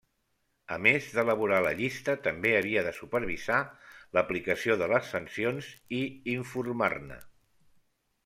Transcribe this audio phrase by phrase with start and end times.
[0.75, 3.59] A més d'elaborar la llista, també havia de supervisar
[4.19, 6.03] l'aplicació de les sancions i
[6.37, 7.19] informar-ne.